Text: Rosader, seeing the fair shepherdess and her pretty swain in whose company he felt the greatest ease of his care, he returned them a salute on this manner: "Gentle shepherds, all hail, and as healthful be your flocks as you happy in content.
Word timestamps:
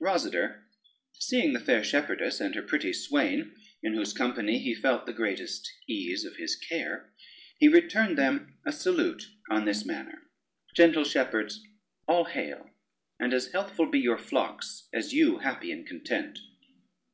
Rosader, 0.00 0.62
seeing 1.12 1.52
the 1.52 1.60
fair 1.60 1.84
shepherdess 1.84 2.40
and 2.40 2.54
her 2.54 2.62
pretty 2.62 2.90
swain 2.90 3.54
in 3.82 3.92
whose 3.92 4.14
company 4.14 4.58
he 4.58 4.74
felt 4.74 5.04
the 5.04 5.12
greatest 5.12 5.70
ease 5.86 6.24
of 6.24 6.36
his 6.36 6.56
care, 6.56 7.12
he 7.58 7.68
returned 7.68 8.16
them 8.16 8.56
a 8.64 8.72
salute 8.72 9.26
on 9.50 9.66
this 9.66 9.84
manner: 9.84 10.22
"Gentle 10.74 11.04
shepherds, 11.04 11.62
all 12.08 12.24
hail, 12.24 12.70
and 13.20 13.34
as 13.34 13.52
healthful 13.52 13.84
be 13.90 13.98
your 14.00 14.16
flocks 14.16 14.88
as 14.94 15.12
you 15.12 15.40
happy 15.40 15.70
in 15.70 15.84
content. 15.84 16.38